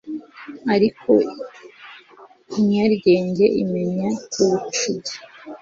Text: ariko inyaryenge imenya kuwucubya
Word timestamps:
ariko 0.73 1.11
inyaryenge 2.59 3.45
imenya 3.61 4.09
kuwucubya 4.31 5.15